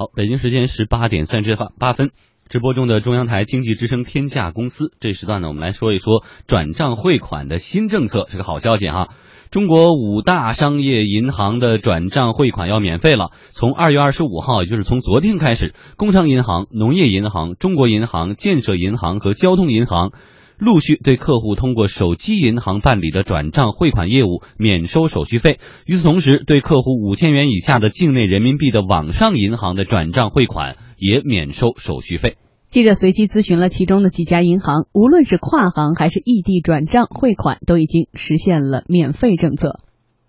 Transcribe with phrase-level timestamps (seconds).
[0.00, 2.12] 好，北京时间十八点三十八八分，
[2.48, 9.08] 直播中的中央台经济之声天价公司这时段呢，我们来说一说转账汇款的新政策，是个好消息哈。
[9.50, 20.12] 中国五大商业银行的转账汇款要免费了，从二月二十五号，也就是从昨天开始，工商银行、农业银行、中国银行、建设银行和交通银行。
[20.58, 25.60] 陆续对客户通过手机银行办理的转账汇款业务免收手续费。
[25.86, 32.36] 与此同时，对客户五千元以下的境内人民币的网上银行的转账汇款也免收手续费。
[32.68, 39.78] 记者随机咨询了其中的几家银行，无论是跨行还是异地转账汇款，都已经实现了免费政策。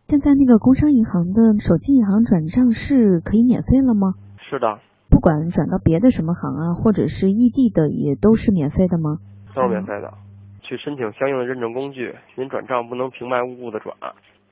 [0.08, 4.14] 现在那个工商银行的手机银行转账是可以免费了吗？
[4.50, 9.18] 是的，不管转到别的什么行啊，或者是异地的，也都是免费的吗？
[9.60, 10.14] 都是免费的，
[10.62, 12.16] 去申请相应的认证工具。
[12.36, 13.94] 您转账不能平白无故的转，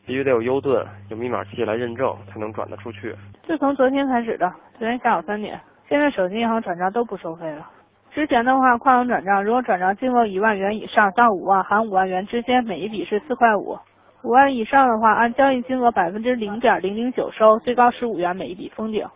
[0.05, 3.15] 必须得有 U 盾、有密码器来认证，才能转得出去。
[3.45, 5.59] 是从昨天开始的，昨天下午三点。
[5.87, 7.65] 现在手机银行转账都不收费了。
[8.11, 13.77] 之前的话，跨行转账如果转账金额一万元以上到五万含五万元之间，每一笔是四块五；
[14.23, 19.07] 五万以上的话，按交易金额百分之零点零零九收，最高十五元每一笔封顶。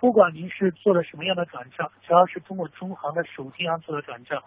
[0.00, 4.40] 不管您是做了什么样的转账，只要是通过中行的手机银行做的转账。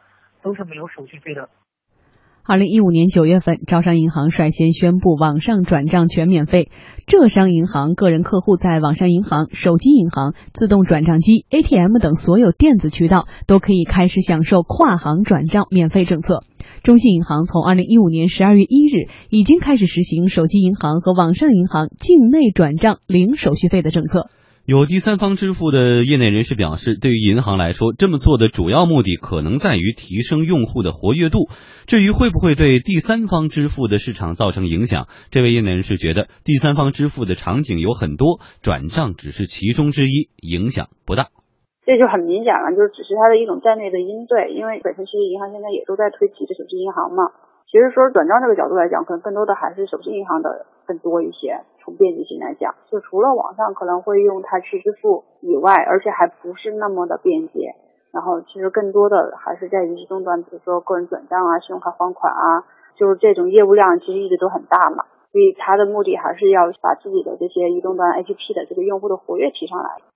[0.43, 1.49] 都是没有手续费的。
[2.43, 6.71] 二零一五年九月份，招商银行率先宣布网上转账全免费。
[7.05, 16.41] 浙商银行个人客户在网上银行、手机银行、自动转账机、ATM 等所有电子渠道都可以开始享受跨行转账免费政策。
[16.81, 24.29] 中信银行从二零一五年十二月一日已经开始实行手机银行和网上银行境内转账零手续费的政策。
[24.71, 31.51] 有第三方支付的业内人士表示，对于银行来说，这么做的主要目的可能在于提升用户的活跃度。
[31.87, 41.35] 至于会不会对第三方支付的市场造成影响，这位业内人士觉得，第三方支付的场景有很多，转账只是其中之一，影响不大。
[41.83, 47.27] 这就很明显了，就是只是它的一种战略的应对，因为本身其实银行现在也都在推提着手机银行嘛。
[47.71, 51.61] 其实说转账这个角度来讲，可能更多的还是手机银行的更多一些。
[51.79, 57.73] 从便捷性来讲，就除了网上可能会用它去支付以外，而且还不是那么的便捷。
[58.11, 62.65] 然后其实更多的还是在于移动端，比如说个人转账啊、信用卡还款啊，
[62.97, 65.05] 就是这种业务量其实一直都很大嘛。
[65.31, 70.10] 所以它的目的还是要把自己的这些移动端 APP 的这个用户的活跃提上来。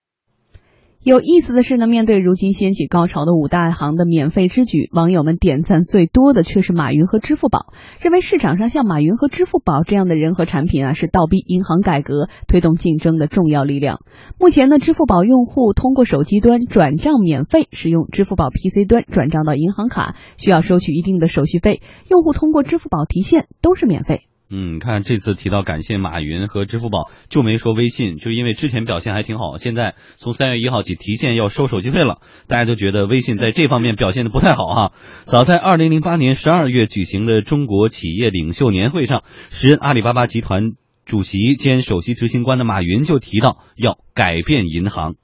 [1.06, 7.68] 有意思的是呢，面对如今掀起高潮的五大行的免费之举，网友们点赞最多的却是马云和支付宝，
[8.02, 14.00] 认为市场上像马云和支付宝这样的人和产品啊，是倒逼银行改革、推动竞争的重要力量。
[14.40, 24.22] 目前呢，支付宝用户通过手机端转账免费，使用支付宝 PC 端转账到银行卡需要收取一定的手续费，用户通过支付宝提现都是免费。
[24.50, 34.92] 嗯，看这次提到感谢马云和支付宝，就没说微信，就因为之前表现还挺好，现在从三月一号起提现要收手续费了，大家都觉得微信在这方面表现的不太好哈。
[35.24, 40.74] 早在二零零八年十二月举行的中国企业领袖年会上，时任阿里巴巴集团
[41.06, 45.16] 主席兼首席执行官的马云就提到要改变银行。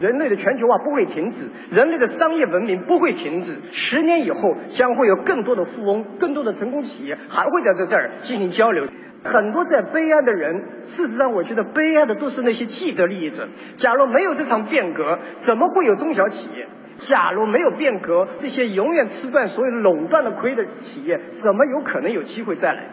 [0.00, 3.58] 人类的全球化不会停止，人类的商业文明不会停止。
[3.72, 8.86] 十年以后，将会有更多的富翁、更多的成功企业还会在这这儿进行交流。
[9.24, 13.48] 很多在悲哀的人，事实上，我觉得悲哀的都是那些既得利益者。
[13.76, 16.68] 假如没有这场变革，怎么会有中小企业？
[16.98, 22.84] 假如没有变革，这些永远吃惯所有垄断的亏的企业，怎么有可能有机会再来？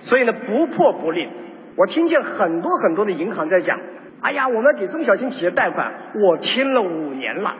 [0.00, 1.28] 所以呢，不破不立。
[1.76, 3.78] 我听见很多很多的银行在讲。
[4.22, 7.52] 哎呀，我们给中小型企业贷款，我听了五年了，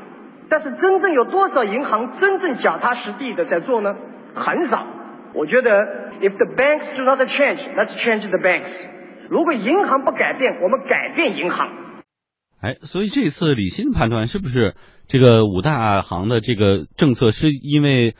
[0.49, 3.95] 但是真正有多少银行真正脚踏实地的在做呢？
[4.35, 4.87] 很少。
[5.33, 5.71] 我觉得
[6.21, 8.87] ，if the banks do not change, let's change the banks。
[9.29, 11.69] 如果银行不改变，我们改变银行。
[12.61, 14.75] 哎，所以这次李欣判断是不是
[15.07, 18.17] 这个五大行的这个政策是因为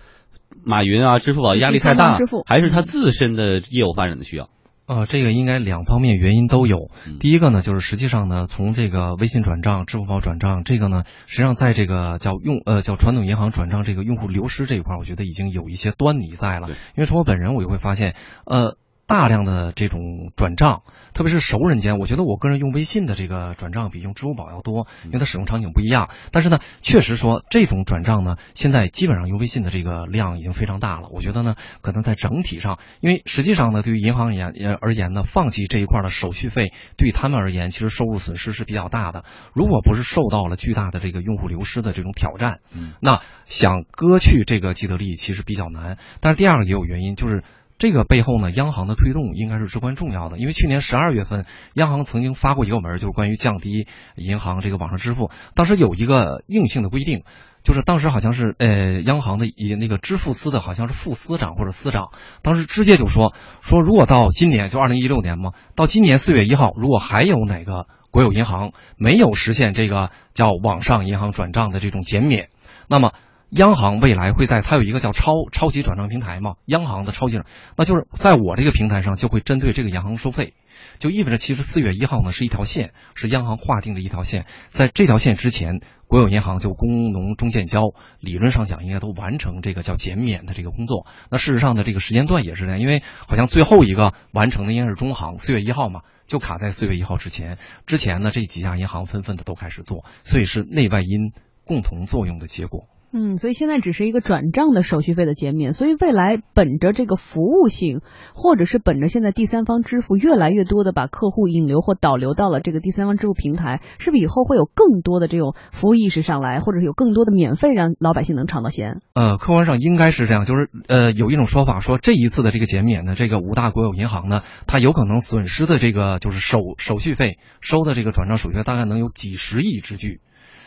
[0.65, 4.49] 马云啊、支付宝压力太大，还是他自身的业务发展的需要？
[4.91, 6.91] 呃，这个应该两方面原因都有。
[7.21, 16.69] 第一个呢，就是实际上呢，从这个微信转账、支付宝转账，这个呢，实际上在这个叫用呃叫传统银行转账这个用户流失这一块，我觉得已经有一些端倪在了。
[16.69, 18.77] 因为从我本人我就会发现，呃。
[19.07, 20.83] 大量的这种转账，
[21.21, 26.09] 特别是熟人间，我觉得我个人用微信的这个转账比用支付宝要多，因为它使用场景不一样。
[26.33, 31.11] 但是呢，确实说这种转账呢，现在基本上用微信的这个量已经非常大了。
[31.13, 39.27] 我觉得呢，可能在整体上，因为实际上呢，对于银行而言而言呢，放弃这一块的手续费，对他们而言，其实收入损失是比较大的。
[39.53, 42.61] 如果不是受到了巨大的这个用户流失的这种挑战，
[42.99, 45.99] 那想割去这个既得利益其实比较难。
[46.23, 47.45] 但是第二个也有原因，就是。
[47.81, 50.39] 这个背后呢，央行的推动应该是至关重要的。
[50.39, 57.25] 因为去年十二月份，央行曾经发过一个文，就是关于降低银行这个网上支付，当时有一个硬性的规定。
[57.63, 62.09] 就是当时好像是呃，央行的一那个支付司的好像是副司长或者司长，
[62.41, 72.49] 当时直接就说说，如果到今年就二零一六年嘛，到今年四月一号，如果还有哪个国有银行没有实现这个叫网上银行转账的这种减免，
[72.89, 73.13] 那么
[73.51, 77.41] 央行未来会在它有一个叫超超级转账平台嘛，央行的超级，
[77.77, 80.55] 那就是在我这个平台上就会针对这个银行收费。
[80.99, 84.47] 就意味着，其实四月一号呢是一条线，是央行划定的一条线。
[84.69, 87.81] 在这条线之前，国有银行就工农中建交，
[88.21, 91.07] 理论上讲应该都完成这个叫减免的这个工作。
[91.31, 97.59] 那事实上的这个时间段也是这样，因为好像最后一个完成的应该是中行，四月一号嘛，就卡在四月一号之前。
[97.87, 101.33] 之前呢，这几家银行纷纷的都开始做，所以是内外因
[101.65, 102.87] 共同作用的结果。
[103.13, 108.03] 嗯，所以现在只是一个转账的手续费的减免，所以未来本着这个服务性，
[108.35, 119.01] 或者是本着现在第三方支付越来越多的把客户引流或导流到了这个第三方支付平台，是不是以后会有更多的这种服务意识上来，或者是有更多的免费让老百姓能尝到鲜？
[119.15, 130.21] 呃，客观上应该是这样，就是呃有一种说法说这一次的这个减免呢，这个五大国有银行呢，它有可能损失的这个就是手手续费收的这个转账手续费大概能有几十亿之巨。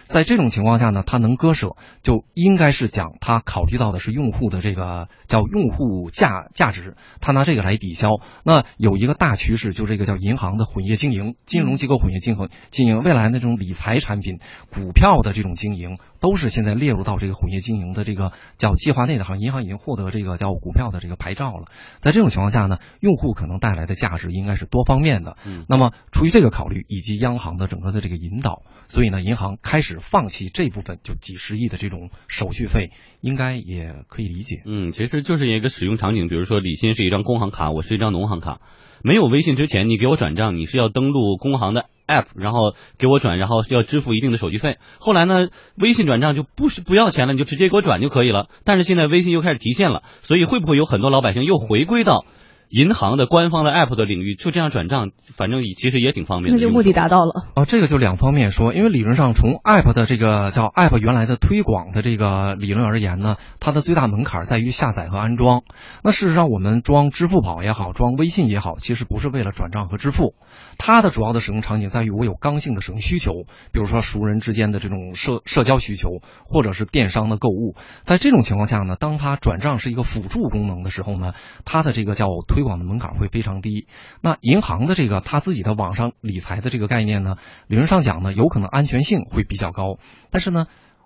[0.05, 8.09] 在这种情况下呢，它能割舍，就应该是讲它考虑到的是用户的这个叫用户价价值，它拿这个来抵消。
[8.43, 14.39] 那有一个大趋势，就这个叫银行的混业经营，金融机构混业经营经营，未来那种理财产品、
[14.71, 19.23] 股票的这种经营，都是现在列入到这个混业经营的这个叫计划内的。
[19.23, 21.67] 好像银行已经获得这个叫股票的这个牌照了。
[22.01, 25.37] 在这种情况下呢，用户可能带来的价值应该是多方面的。
[25.45, 29.93] 嗯，那么出于这个考虑以及央行的整个的这个引导，所以呢，银行开始。
[30.03, 32.91] 放弃这部分就几十亿的这种手续费，
[33.21, 34.61] 应该也可以理解。
[34.65, 38.59] 嗯，其实就是一个使用场景，比如说李欣是一张工行卡，我是一张农行卡，
[39.03, 44.77] 没有微信之前，你给我转账，你是要登录工行的 app，然后给我转，然后要支付一定的手续费。
[44.99, 48.49] 后来呢，微信转账就不是不要钱了，你就直接给我转就可以了。
[48.65, 52.25] 但是现在微信又开始提现了，所以会不会有很多老百姓又回归到？
[52.73, 56.59] 银行的官方的 app 的领域就这样转账，反正其实也挺方便的。
[56.59, 57.45] 那就目的达到了。
[57.55, 65.61] 哦，这个就两方面说，因为理论上从 app 的这个叫 app 原来的推广的这个理论而言呢，它的最大门槛在于下载和安装。
[66.03, 70.33] 那事实上，我们装支付宝也好，装微信也好，其实不是为了转账和支付，
[70.79, 73.33] 它的主要的使用场景在于我有刚性的使用需求，
[73.71, 76.09] 比如说熟人之间的这种社社交需求，
[76.45, 77.75] 或者是电商的购物。
[78.01, 81.33] 在这种情况下呢，当它转账是一个辅助功能的时候呢，
[81.65, 83.87] 它的这个叫推广的门槛会非常低。
[84.21, 87.35] 那银行的这个他自己的网上理财的这个概念呢，
[87.67, 89.97] 理论上讲呢，有可能安全性会比较高。
[90.31, 90.65] 但是呢，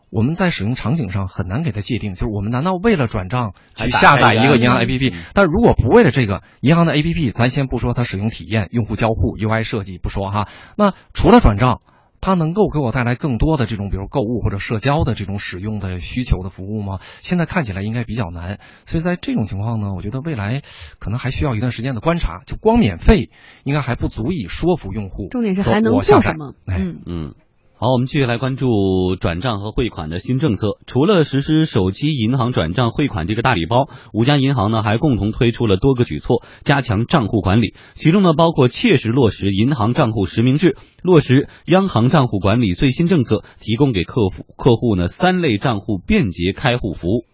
[0.09, 5.13] 我们在使用场景上很难给它界定，就是我们难道为了转账去下载一个银行 APP？
[5.33, 11.81] 但如果不为了这个银行的 APP，咱先不说它使用体验、用户交互、UI 设计不说哈，那除了转账。
[12.21, 16.99] 它能够给我带来更多的这种，比如购物或者社交的这种使用的需求的服务吗？
[17.21, 20.61] 现在看起来应该比较难，所以在这种情况呢，我觉得未来
[20.99, 22.41] 可能还需要一段时间的观察。
[22.45, 23.29] 就光免费，
[23.63, 25.27] 应该还不足以说服用户。
[25.29, 26.53] 重点是还能做什么？
[26.65, 27.35] 嗯嗯。
[27.79, 30.79] 好，我们继续来关注转账和汇款的新政策。
[30.87, 37.75] 除了实施手机银行转账汇款这个大礼包，五家银行呢还共同推出了多个举措，加强账户管理。
[37.93, 47.25] 其中呢包括切实落实银行账户实名制，落实央行账户管理最新政策，提供给客户客户呢三类账户便捷开户服务。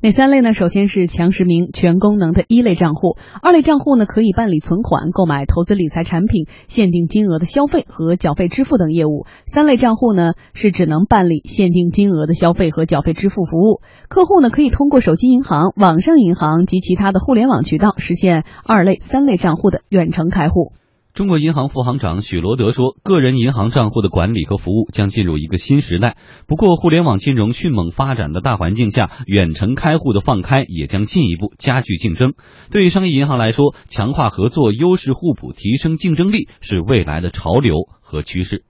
[0.00, 0.52] 哪三类呢？
[0.52, 13.80] 首先是强实名全功能的一类账户，二类账户呢可以办理存款、购买投资理财产品、限定金额的消费和缴费支付等业务；三类账户呢是只能办理限定金额的消费和缴费支付服务。
[14.08, 20.74] 客户呢可以通过手机银行、网上银行及其他的互联网渠道实现二类、三类账户的远程开户。
[21.18, 26.16] 中国银行副行长许罗德说：“个人银行账户的管理和服务将进入一个新时代。
[26.46, 32.34] 不过，互联网金融迅猛发展的大环境下，远程开户的放开也将进一步加剧竞争。
[32.70, 38.62] 对于商业银行来说，强化合作、优势互补、提升竞争力是未来的潮流和趋势。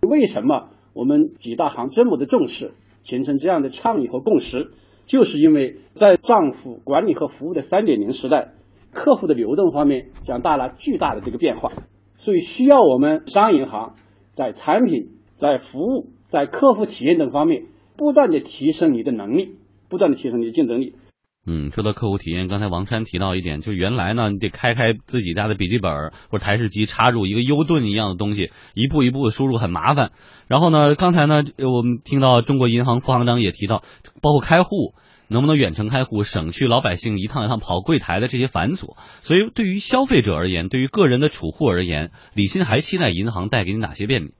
[0.00, 2.72] 为什么我们几大行这么的重视，
[3.02, 4.70] 形成这样的倡议和共识？
[5.04, 8.54] 就是因为在账户管理和服务的三点零时代。”
[8.92, 11.72] 客户的流动方面将带来巨大的这个变化，
[12.16, 13.94] 所以需要我们商业银行
[14.32, 17.64] 在产品、在服务、在客户体验等方面
[17.96, 19.54] 不断的提升你的能力，
[19.88, 20.94] 不断的提升你的竞争力。
[21.46, 30.10] 嗯，说到客户体验，刚才王山提到一点，就原来呢，你得开开自己家的笔记本或者台式机，插入一个 U 盾一样的东西，一步一步的输入很麻烦。
[30.48, 33.82] 然后呢，刚才呢，我们听到中国银行副行长也提到，
[34.20, 34.94] 包括开户。
[35.30, 38.96] 能不能远程开户，省去老百姓一趟一趟跑柜台的这些繁琐。
[39.22, 44.34] 所以对于消费者而言，对于个人的储户而言，李欣还期待银行带给你哪些便利？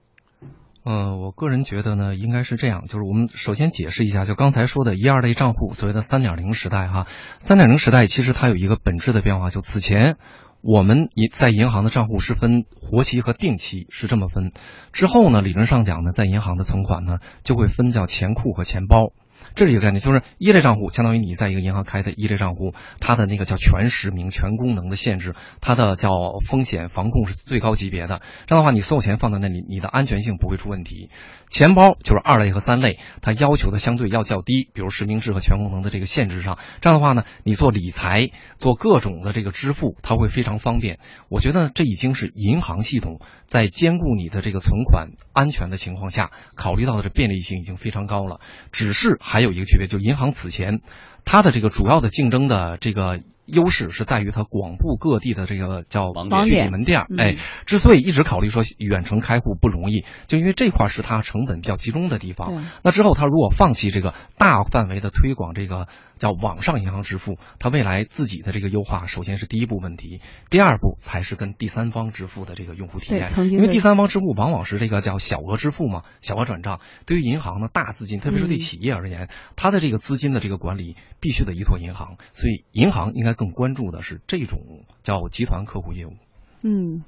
[0.83, 7.05] 呃，我个人觉得呢，应该是这样，就是我们首先解释一下，就刚才说的一二类账户，所谓的三点零时代哈，
[7.37, 10.17] 三点零时代其实它有一个本质的变化，就此前
[10.63, 14.51] 我们银在银行的账户是分活期和定期是这么分，
[14.91, 19.13] 之后呢，理论上讲呢，在银行的存款呢就会分叫钱库和钱包。
[19.55, 26.09] 这是一个概念，就是一类账户，相当于你在一个银行开的一类账户，它的那个叫全实名、全功能的限制，它的叫
[26.47, 28.21] 风险防控是最高级别的。
[28.47, 31.09] 这样的话，你所有钱放在那里，你的安全性不会出问题。
[31.49, 36.57] 钱包就是二类和三类，它要求的相对要较低，比如实名制和全功能的这个限制上。
[36.79, 40.99] 这样的话呢，你做理财、做各种的这个支付，它会非常方便。
[41.29, 48.39] 我觉得这已经是银行系统在兼顾你的这个存款安全的情况下，考虑到的这便利性已经非常高了。
[48.71, 50.81] 只是还有一个区别，就银行此前
[51.25, 53.19] 它的这个主要的竞争的这个。
[53.47, 56.13] 优势是在于它广布各地的这个叫
[56.45, 62.63] 具体门店，哎，之所以一直考虑说远程开户不容易，就因为这块是它成本比较集中的地方。
[62.81, 65.87] 那之后它如果放弃这个大范围的推广这个
[66.21, 73.27] 叫网上银行支付，它未来自己的这个优化，首先是第一步问题，第二步才是跟第三方支付的这个用户体验。
[73.49, 83.31] 因为第三方支付往往是这个叫小额支付嘛，小额转账，对于银行的大资金，特别是对企业而言，它的这个资金的这个管理必须得依托银行，所以银行应该。
[83.41, 86.13] 更关注的是这种叫集团客户业务。
[86.61, 87.03] 嗯。